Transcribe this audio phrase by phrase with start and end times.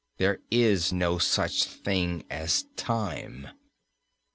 [0.17, 3.49] "There is no such thing as time!"